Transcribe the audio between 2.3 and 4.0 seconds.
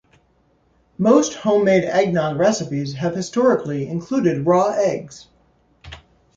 recipes have historically